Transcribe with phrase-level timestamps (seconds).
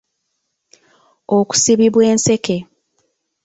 [1.37, 2.57] Okusibibwa enseke.